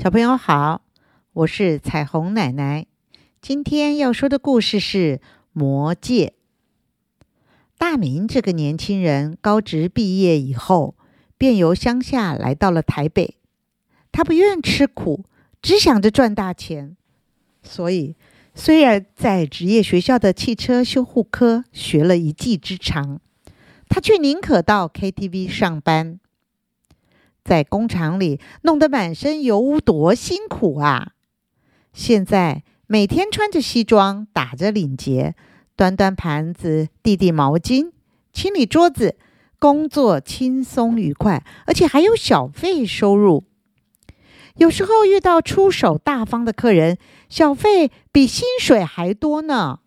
[0.00, 0.82] 小朋友好，
[1.32, 2.86] 我是彩虹奶奶。
[3.42, 5.16] 今天要说的故事是
[5.52, 6.34] 《魔戒》。
[7.76, 10.94] 大明这个年轻人高职毕业以后，
[11.36, 13.38] 便由乡下来到了台北。
[14.12, 15.24] 他不愿吃苦，
[15.60, 16.96] 只想着赚大钱，
[17.64, 18.14] 所以
[18.54, 23.20] 虽然在职业学校的汽车修护科学了一技之长，
[23.88, 26.20] 他却宁可到 KTV 上班。
[27.48, 31.12] 在工厂里弄得满身油污，多辛苦啊！
[31.94, 35.34] 现在每天穿着西装，打着领结，
[35.74, 37.92] 端端盘子，递递毛巾，
[38.34, 39.16] 清理桌子，
[39.58, 43.44] 工作轻松愉快，而且还有小费收入。
[44.56, 46.98] 有时候遇到出手大方的客人，
[47.30, 49.80] 小费比薪水还多呢。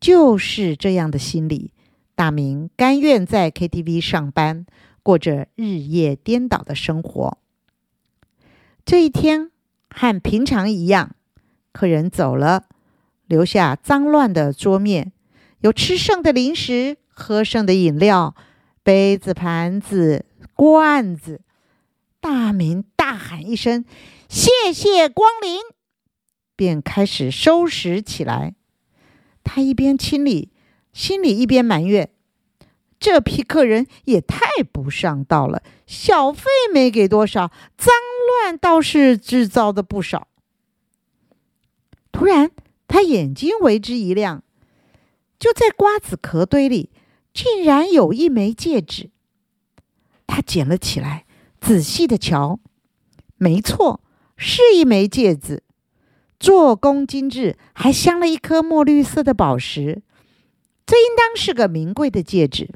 [0.00, 1.74] 就是这样的心理，
[2.14, 4.64] 大明甘愿在 KTV 上班。
[5.06, 7.38] 过着日夜颠倒的生活。
[8.84, 9.52] 这一天
[9.88, 11.14] 和平常一样，
[11.70, 12.64] 客人走了，
[13.26, 15.12] 留下脏乱的桌面，
[15.60, 18.34] 有吃剩的零食、喝剩的饮料、
[18.82, 21.40] 杯子、盘子、罐子。
[22.18, 23.84] 大明大喊一声
[24.28, 25.60] ：“谢谢光临！”
[26.56, 28.56] 便开始收拾起来。
[29.44, 30.50] 他一边清理，
[30.92, 32.10] 心里一边埋怨。
[33.06, 37.94] 这批客人也太不上道了，小费没给多少，脏
[38.26, 40.26] 乱倒是制造的不少。
[42.10, 42.50] 突然，
[42.88, 44.42] 他眼睛为之一亮，
[45.38, 46.90] 就在瓜子壳堆里，
[47.32, 49.10] 竟然有一枚戒指。
[50.26, 51.26] 他捡了起来，
[51.60, 52.58] 仔细的瞧，
[53.36, 54.00] 没错，
[54.36, 55.62] 是一枚戒指，
[56.40, 60.02] 做工精致，还镶了一颗墨绿色的宝石，
[60.84, 62.68] 这应当是个名贵的戒指。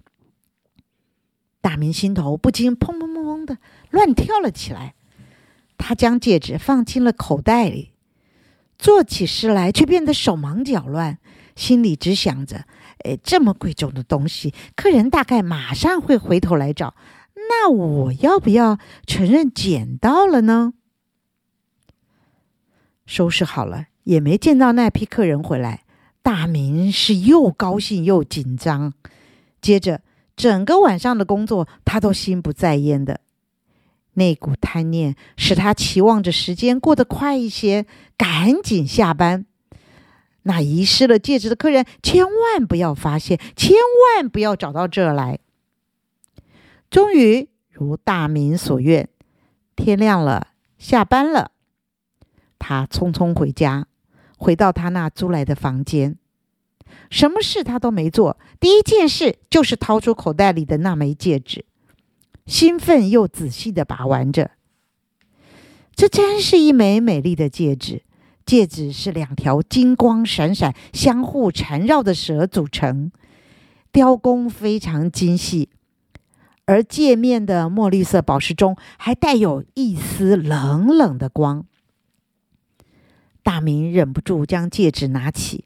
[1.61, 3.59] 大明心头不禁砰砰砰砰的
[3.91, 4.95] 乱跳了起来，
[5.77, 7.93] 他将戒指放进了口袋里，
[8.79, 11.19] 做起事来却变得手忙脚乱，
[11.55, 12.65] 心里只想着：
[13.05, 16.95] 哎，这么贵重的东西，客人大概马上会回头来找，
[17.35, 20.73] 那我要不要承认捡到了呢？
[23.05, 25.85] 收拾好了，也没见到那批客人回来，
[26.23, 28.95] 大明是又高兴又紧张，
[29.61, 30.01] 接着。
[30.41, 33.21] 整个晚上的工作，他都心不在焉的。
[34.15, 37.85] 那股贪念使他期望着时间过得快一些，
[38.17, 39.45] 赶紧下班。
[40.45, 43.77] 那遗失了戒指的客人，千万不要发现，千
[44.17, 45.41] 万不要找到这儿来。
[46.89, 49.11] 终于如大明所愿，
[49.77, 50.47] 天亮了，
[50.79, 51.51] 下班了。
[52.59, 53.87] 他匆匆回家，
[54.39, 56.17] 回到他那租来的房间。
[57.11, 61.65] 什么事他都没做，第一件事就是掏出口袋里的那枚戒指，
[62.47, 64.53] 兴奋又仔细的把玩着。
[65.95, 68.05] 这真是一枚美丽的戒指，
[68.47, 73.13] 戒指是两条金光闪闪、相互缠绕的蛇组成，
[73.93, 75.69] 雕工非常精细，
[76.65, 81.67] 而戒面的墨绿色宝石中还带有一丝冷冷的光。
[83.43, 85.65] 大明忍不住将戒指拿起。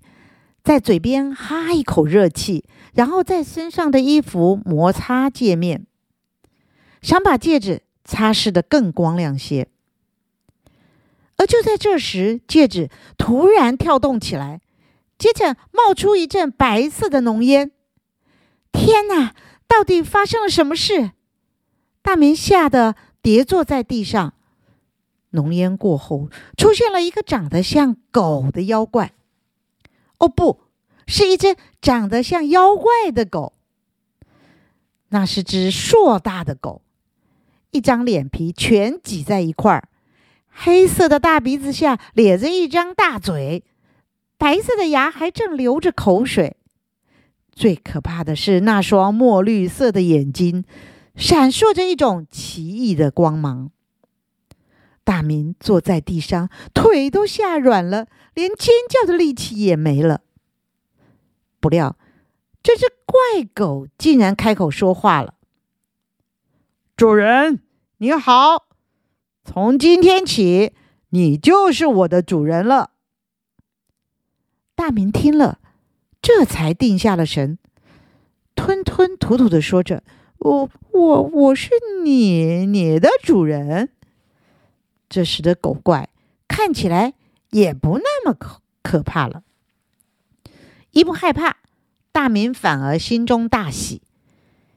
[0.64, 2.64] 在嘴边哈一口热气，
[2.94, 5.86] 然后在身上的衣服摩擦戒面，
[7.02, 9.68] 想把戒指擦拭的更光亮些。
[11.36, 12.88] 而就在这时，戒指
[13.18, 14.62] 突然跳动起来，
[15.18, 17.70] 接着冒出一阵白色的浓烟。
[18.72, 19.34] 天哪！
[19.68, 21.10] 到底发生了什么事？
[22.00, 24.32] 大明吓得跌坐在地上。
[25.30, 29.12] 浓烟过后，出现了一个长得像狗的妖怪。
[30.24, 30.60] 哦，不
[31.06, 33.52] 是一只长得像妖怪的狗，
[35.10, 36.80] 那是只硕大的狗，
[37.70, 39.88] 一张脸皮全挤在一块儿，
[40.48, 43.64] 黑色的大鼻子下咧着一张大嘴，
[44.38, 46.56] 白色的牙还正流着口水。
[47.52, 50.64] 最可怕的是那双墨绿色的眼睛，
[51.14, 53.70] 闪烁着一种奇异的光芒。
[55.04, 60.22] 大明坐在地上，腿都吓软了，连尖叫的力气也没了。
[61.60, 61.96] 不料，
[62.62, 65.34] 这只怪狗竟然开口说话了
[66.96, 67.60] ：“主人，
[67.98, 68.66] 你好！
[69.44, 70.72] 从今天起，
[71.10, 72.92] 你就是我的主人了。”
[74.74, 75.58] 大明听了，
[76.22, 77.58] 这才定下了神，
[78.54, 80.02] 吞吞吐吐的说着
[80.38, 81.70] ：“我、我、我是
[82.02, 83.90] 你、你的主人。”
[85.14, 86.08] 这时的狗怪
[86.48, 87.14] 看起来
[87.50, 89.44] 也不那么可可怕了。
[90.90, 91.58] 一不害怕，
[92.10, 94.02] 大明反而心中大喜，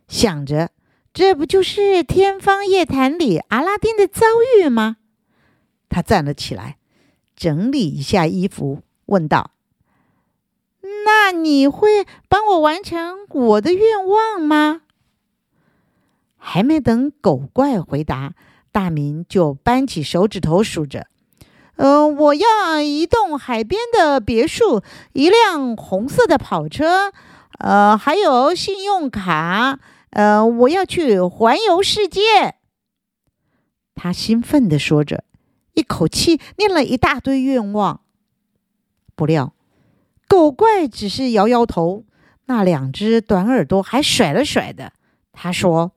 [0.07, 0.69] 想着
[1.11, 4.27] 这不就是《天方夜谭》里阿拉丁的遭
[4.59, 4.97] 遇吗？
[5.89, 6.77] 他站了起来，
[7.35, 9.49] 整理一下衣服，问道
[11.03, 14.83] ：“那你会帮我完成我的愿望吗？”
[16.37, 18.35] 还没等狗怪回答，
[18.77, 21.07] 大明就扳起手指头数着
[21.77, 24.83] ：“呃，我要一栋海边的别墅，
[25.13, 27.11] 一辆红色的跑车，
[27.57, 29.79] 呃，还有信用卡。
[30.11, 32.21] 呃，我要去环游世界。”
[33.95, 35.23] 他兴奋地说着，
[35.73, 38.01] 一口气念了一大堆愿望。
[39.15, 39.55] 不料，
[40.27, 42.03] 狗怪只是摇摇头，
[42.45, 44.93] 那两只短耳朵还甩了甩的。
[45.33, 45.93] 他说。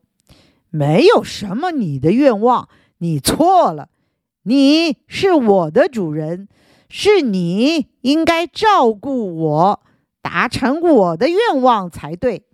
[0.70, 2.68] 没有什么你的愿望，
[2.98, 3.88] 你错了。
[4.44, 6.48] 你是我的主人，
[6.88, 9.82] 是你应该照顾我，
[10.22, 12.44] 达成我的愿望才对。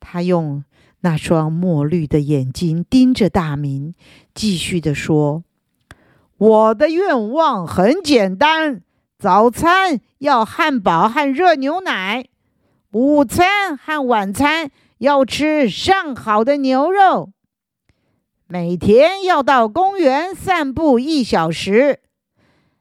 [0.00, 0.64] 他用
[1.00, 3.94] 那双墨绿的眼睛盯着大明，
[4.32, 5.42] 继续的说
[6.38, 8.82] ：“我的愿望很简单，
[9.18, 12.26] 早餐要汉堡和热牛奶，
[12.92, 17.30] 午餐和晚餐。”要吃上好的牛肉，
[18.48, 22.00] 每天要到公园散步一小时，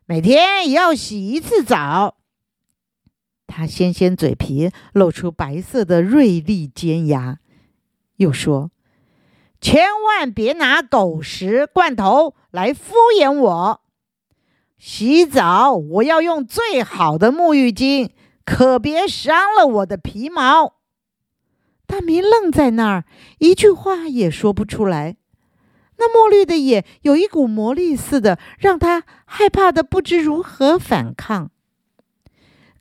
[0.06, 2.18] 每天也要洗一次澡。
[3.46, 7.38] 他掀掀嘴皮，露出白色的锐利尖牙，
[8.16, 8.72] 又说
[9.62, 13.82] ：“千万别拿狗食罐头来敷衍我。
[14.80, 18.10] 洗澡我要用最好的沐浴巾，
[18.44, 20.77] 可别伤了我的皮毛。”
[21.88, 23.06] 大明愣在那儿，
[23.40, 25.16] 一句话也说不出来。
[25.98, 31.50] 那墨绿的眼有一股魔力似的，让他害怕的不知如何反抗。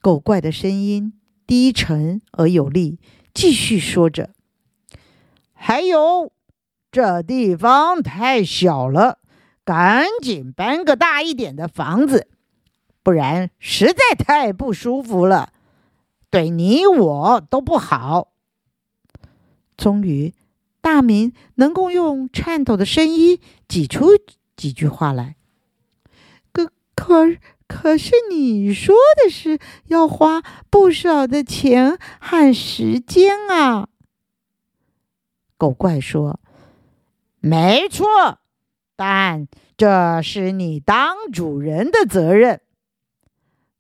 [0.03, 1.14] 狗怪的声音
[1.47, 2.99] 低沉而有力，
[3.32, 4.31] 继续说着
[5.55, 6.32] ：“还有，
[6.93, 9.20] 这地方太小了，
[9.64, 12.29] 赶紧搬个大一点的房子，
[13.02, 15.52] 不然实在太不舒服了，
[16.29, 18.32] 对你我都不好。”
[19.87, 20.35] 终于，
[20.81, 23.38] 大明能够用颤抖的声音
[23.69, 24.19] 挤出
[24.56, 25.37] 几句话来。
[26.50, 27.37] 可可
[27.69, 33.88] 可是，你说的是要花不少的钱和时间啊！
[35.56, 36.41] 狗怪说
[37.38, 38.41] ：“没错，
[38.97, 39.47] 但
[39.77, 42.61] 这是你当主人的责任。”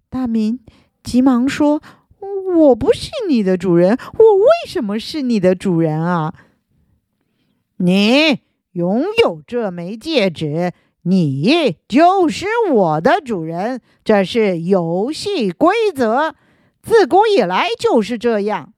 [0.08, 0.60] 大明
[1.02, 1.82] 急忙说。
[2.54, 6.32] 我不是你的主人，我为什么是你的主人啊？
[7.78, 8.40] 你
[8.72, 10.72] 拥有这枚戒指，
[11.02, 16.34] 你就是我的主人，这是游戏规则，
[16.82, 18.72] 自古以来就是这样。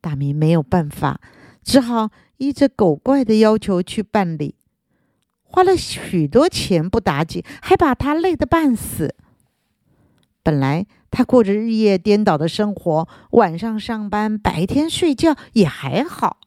[0.00, 1.20] 大明没有办法，
[1.64, 4.54] 只好依着狗怪的要求去办理，
[5.42, 9.16] 花了许多钱不打紧，还把他累得半死。
[10.44, 10.86] 本来。
[11.16, 16.40] 他过着日夜颠倒的生活，晚上上班，白天睡觉也还好。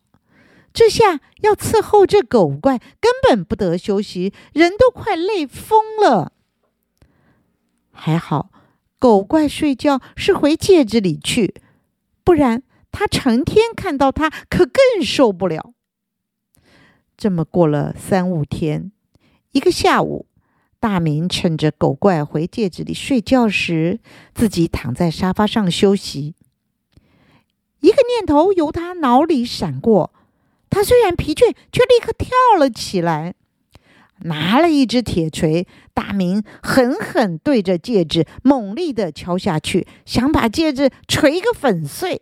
[0.72, 6.34] 这下要伺候这狗怪，根本不得休息，人都快累疯了。
[7.92, 8.52] 还好，
[9.00, 11.56] 狗怪睡觉是回戒指里去，
[12.24, 12.62] 不然
[12.92, 15.74] 他成天看到他，可更受不了。
[17.18, 18.92] 这么过了三五天，
[19.52, 20.28] 一个下午。
[20.80, 24.00] 大明趁着狗怪回戒指里睡觉时，
[24.34, 26.36] 自己躺在沙发上休息。
[27.82, 30.14] 一个念头由他脑里闪过，
[30.70, 33.36] 他虽然疲倦，却立刻跳了起来，
[34.20, 35.68] 拿了一只铁锤。
[35.94, 42.22] 大明狠狠对着戒指猛力的敲下去，想把戒指锤个粉碎。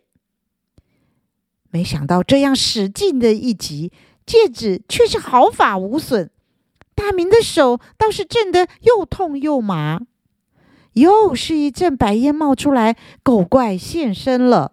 [1.70, 3.92] 没想到这样使劲的一击，
[4.26, 6.28] 戒指却是毫发无损。
[6.98, 10.00] 大明的手倒是震得又痛又麻，
[10.94, 14.72] 又是一阵白烟冒出来，狗怪现身了。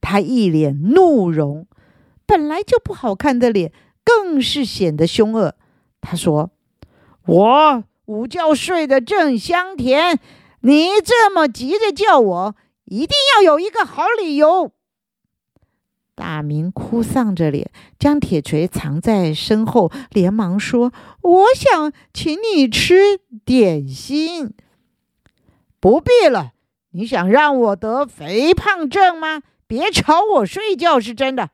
[0.00, 1.68] 他一脸怒容，
[2.26, 3.72] 本来就不好看的脸
[4.02, 5.54] 更是显得凶恶。
[6.00, 6.50] 他说
[7.26, 10.18] ：“我午觉睡得正香甜，
[10.62, 12.56] 你这么急着叫我，
[12.86, 14.72] 一定要有一个好理由。”
[16.20, 24.52] 大明哭丧着脸，将铁锤藏在身后，连忙说：“我想请你吃点心。”
[25.80, 26.52] 不必了，
[26.90, 29.40] 你想让我得肥胖症吗？
[29.66, 31.48] 别吵我睡觉是真的。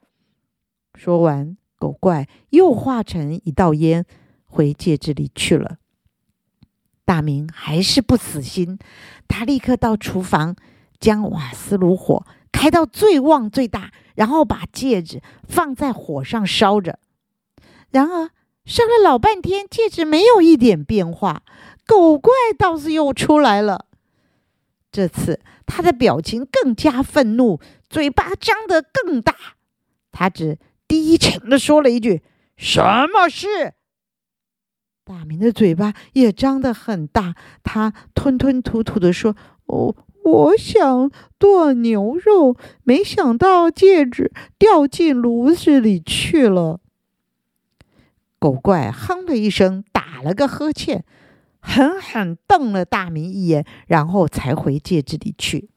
[0.97, 4.05] 说完，狗怪又化成一道烟，
[4.47, 5.77] 回戒指里去了。
[7.05, 8.81] 大明还是不死心，
[9.29, 10.57] 他立刻到厨房，
[10.99, 13.93] 将瓦斯炉火开到最旺最大。
[14.17, 16.99] 然后把戒指放在火上烧着，
[17.91, 18.31] 然而
[18.65, 21.43] 烧了老半天，戒指没有一点变化，
[21.87, 23.85] 狗怪倒是又出来了。
[24.91, 27.61] 这次他的表情更加愤怒，
[27.91, 29.37] 嘴巴张得更大。
[30.11, 30.59] 他只
[30.89, 32.23] 低沉地说了一句
[32.57, 32.81] ：“什
[33.13, 33.75] 么事？”
[35.05, 39.37] 大明的嘴巴也张得很大，他吞吞吐吐地说
[39.67, 39.95] ：“哦
[40.27, 46.81] 我想剁牛肉，没想到戒指掉进炉子里去了。”
[48.41, 51.05] 狗怪哼了一声，打了个呵欠，
[51.61, 55.71] 狠狠瞪了大明一眼，然后才回戒指里去。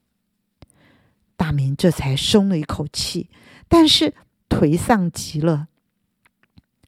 [1.37, 3.29] 大明这才松了一口气，
[3.67, 4.13] 但是
[4.49, 5.67] 颓丧极了。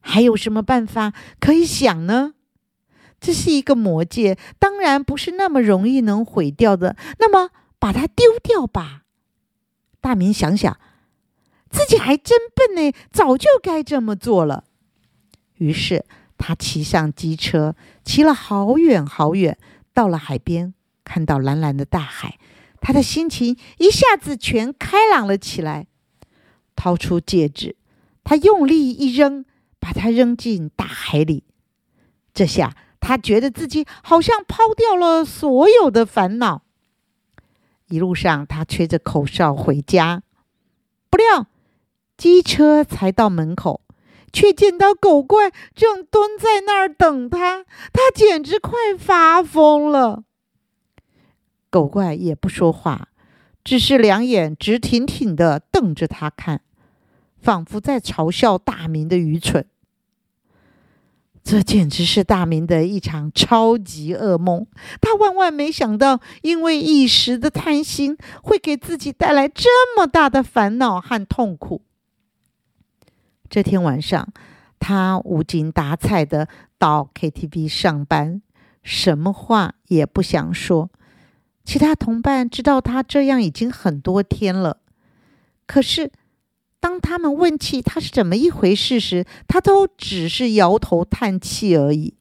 [0.02, 2.34] 还有什么办法可以想呢？
[3.22, 6.98] 这是一个魔戒，当然不是那么容易能毁掉的。
[7.20, 9.04] 那么，把它丢掉吧。
[10.02, 10.80] 大明想想，
[11.70, 14.64] 自己还真笨呢，早就该这么做了。
[15.58, 16.04] 于是，
[16.40, 19.58] 他骑上机车，骑了好远好远，
[19.94, 20.74] 到了海边，
[21.04, 22.40] 看到蓝蓝的大海，
[22.82, 25.86] 他的心情一下子全开朗了起来。
[26.76, 27.76] 掏出戒指，
[28.24, 29.46] 他用力一扔，
[29.80, 31.44] 把它扔进大海里。
[32.34, 36.62] 这下，他觉得自己好像抛掉了所有的烦恼。
[37.90, 40.24] 一路上，他吹着口哨回家，
[41.10, 41.48] 不料
[42.16, 43.82] 机车才到门口。
[44.34, 50.24] 却见到狗怪正蹲在那儿等他，他简直快发疯了。
[51.70, 53.10] 狗怪也不说话，
[53.62, 56.62] 只是两眼直挺挺的瞪着他看，
[57.42, 59.68] 仿佛在嘲笑大明的愚蠢。
[61.44, 64.68] 这简直是大明的一场超级噩梦。
[65.02, 71.82] 他万万没想到，因为一时的贪心，会给自己带来这么大的烦恼和痛苦。
[73.50, 74.32] 这天晚上，
[74.80, 78.42] 他无精打采的到 KTV 上班，
[78.84, 80.90] 什么话也不想说。
[81.66, 84.78] 其他同伴知道他这样已经很多天了，
[85.68, 86.12] 可是
[86.82, 92.16] 当他们问起他是怎么一回事时，他都只是摇头叹气而已。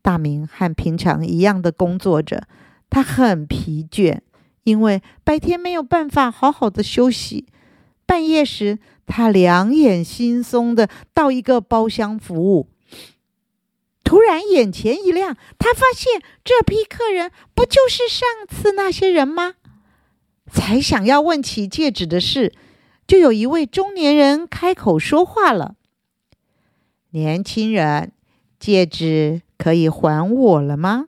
[0.00, 2.46] 大明和平常一样的工作着，
[2.88, 4.20] 他很疲倦，
[4.62, 7.46] 因为白天没有办法好好的休息。
[8.06, 12.70] 半夜时，他两眼惺忪的到一个包厢服务，
[14.02, 19.56] 突然眼前一亮，他发现这批客人不就是上次那些人吗？
[20.50, 22.54] 才想要问起戒指的事，
[23.08, 25.76] 就有一位中年人开口说话了
[27.10, 28.12] ：“年轻人，
[28.60, 31.06] 戒指可以还我了吗？”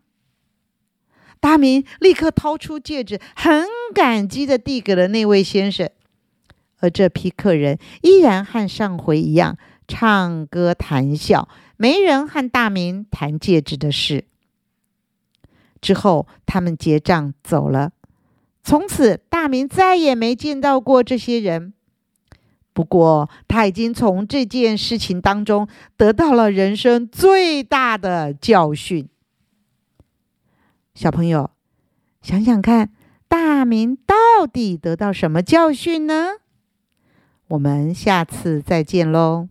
[1.40, 5.90] 大明立刻掏出戒指，很感激的递给了那位先生。
[6.78, 14.24] 而这批客人依然和上回一样唱歌谈笑，没人和大明谈戒指的事。
[15.82, 17.92] 之后，他们结账走了。
[18.62, 21.74] 从此，大明再也没见到过这些人。
[22.80, 25.68] 不过，他已经从这件事情当中
[25.98, 29.06] 得到了人生最大的教训。
[30.94, 31.50] 小朋友，
[32.22, 32.90] 想想看，
[33.28, 36.28] 大明到底得到什么教训呢？
[37.48, 39.50] 我们下次再见喽。